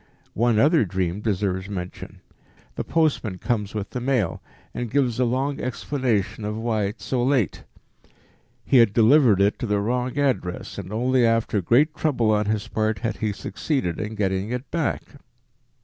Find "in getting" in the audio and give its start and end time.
13.99-14.49